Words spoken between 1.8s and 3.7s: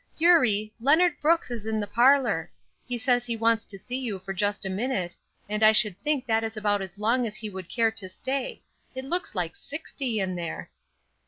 parlor. He says he wants